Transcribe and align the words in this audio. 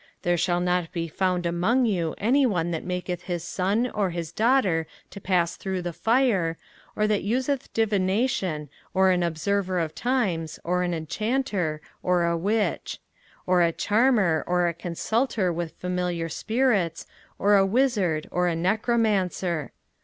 05:018:010 0.01 0.07
There 0.23 0.37
shall 0.37 0.59
not 0.59 0.91
be 0.91 1.07
found 1.07 1.45
among 1.45 1.85
you 1.85 2.15
any 2.17 2.43
one 2.47 2.71
that 2.71 2.83
maketh 2.83 3.25
his 3.25 3.43
son 3.43 3.87
or 3.91 4.09
his 4.09 4.31
daughter 4.31 4.87
to 5.11 5.21
pass 5.21 5.55
through 5.55 5.83
the 5.83 5.93
fire, 5.93 6.57
or 6.95 7.05
that 7.05 7.21
useth 7.21 7.71
divination, 7.75 8.69
or 8.95 9.11
an 9.11 9.21
observer 9.21 9.77
of 9.77 9.93
times, 9.93 10.57
or 10.63 10.81
an 10.81 10.95
enchanter, 10.95 11.81
or 12.01 12.23
a 12.23 12.35
witch. 12.35 12.97
05:018:011 13.41 13.43
Or 13.45 13.61
a 13.61 13.71
charmer, 13.71 14.43
or 14.47 14.67
a 14.67 14.73
consulter 14.73 15.53
with 15.53 15.73
familiar 15.75 16.29
spirits, 16.29 17.05
or 17.37 17.55
a 17.55 17.63
wizard, 17.63 18.27
or 18.31 18.47
a 18.47 18.55
necromancer. 18.55 19.71